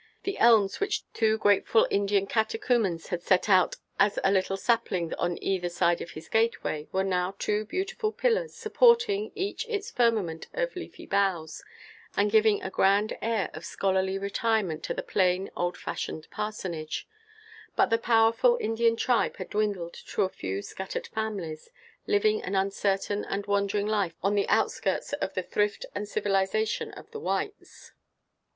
The 0.23 0.39
elms 0.39 0.79
which 0.79 1.03
two 1.13 1.37
grateful 1.37 1.87
Indian 1.91 2.25
catechumens 2.25 3.09
had 3.09 3.21
set 3.21 3.47
out 3.47 3.75
as 3.99 4.17
a 4.23 4.31
little 4.31 4.57
saplings 4.57 5.13
on 5.19 5.37
either 5.43 5.69
side 5.69 6.01
of 6.01 6.09
his 6.17 6.27
gateway 6.27 6.87
were 6.91 7.03
now 7.03 7.35
two 7.37 7.65
beautiful 7.65 8.11
pillars, 8.11 8.55
supporting, 8.55 9.31
each 9.35 9.63
its 9.69 9.91
firmament 9.91 10.47
of 10.55 10.75
leafy 10.75 11.05
boughs, 11.05 11.63
and 12.17 12.31
giving 12.31 12.63
a 12.63 12.71
grand 12.71 13.15
air 13.21 13.51
of 13.53 13.63
scholarly 13.63 14.17
retirement 14.17 14.81
to 14.85 14.95
the 14.95 15.03
plain, 15.03 15.51
old 15.55 15.77
fashioned 15.77 16.27
parsonage; 16.31 17.07
but 17.75 17.91
the 17.91 17.99
powerful 17.99 18.57
Indian 18.59 18.95
tribe 18.95 19.37
had 19.37 19.51
dwindled 19.51 19.93
to 19.93 20.23
a 20.23 20.29
few 20.29 20.63
scattered 20.63 21.05
families, 21.05 21.69
living 22.07 22.41
an 22.41 22.55
uncertain 22.55 23.23
and 23.25 23.45
wandering 23.45 23.85
life 23.85 24.15
on 24.23 24.33
the 24.33 24.49
outskirts 24.49 25.13
of 25.13 25.35
the 25.35 25.43
thrift 25.43 25.85
and 25.93 26.09
civilization 26.09 26.89
of 26.93 27.11
the 27.11 27.19
whites. 27.19 27.91